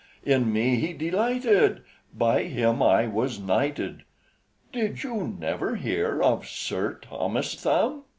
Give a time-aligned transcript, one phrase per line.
[0.23, 4.01] In me he delighted, By him I was knighted;
[4.73, 8.05] Did you never hear of Sir Thomas Thumb?"